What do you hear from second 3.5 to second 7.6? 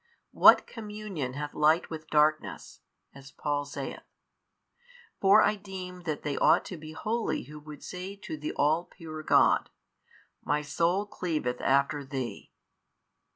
saith? For I deem that they ought to be holy who